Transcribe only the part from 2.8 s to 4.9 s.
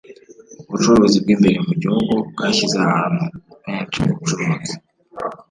abantu benshi mubucuruzi